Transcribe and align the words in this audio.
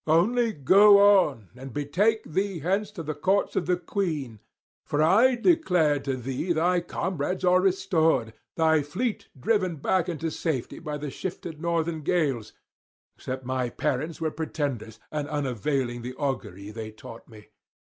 Only 0.07 0.51
go 0.51 0.97
on, 1.27 1.49
and 1.55 1.71
betake 1.71 2.23
thee 2.23 2.57
hence 2.57 2.89
to 2.93 3.03
the 3.03 3.13
courts 3.13 3.55
of 3.55 3.67
the 3.67 3.77
queen. 3.77 4.39
For 4.83 5.03
I 5.03 5.35
declare 5.35 5.99
to 5.99 6.15
thee 6.17 6.53
thy 6.53 6.79
comrades 6.81 7.45
are 7.45 7.61
restored, 7.61 8.33
thy 8.55 8.81
fleet 8.81 9.27
driven 9.39 9.75
back 9.75 10.09
into 10.09 10.31
safety 10.31 10.79
by 10.79 10.97
the 10.97 11.11
shifted 11.11 11.61
northern 11.61 12.01
gales, 12.01 12.51
except 13.15 13.45
my 13.45 13.69
parents 13.69 14.19
were 14.19 14.31
pretenders, 14.31 14.99
and 15.11 15.27
unavailing 15.29 16.01
the 16.01 16.15
augury 16.15 16.71
they 16.71 16.89
taught 16.89 17.27
me. 17.27 17.49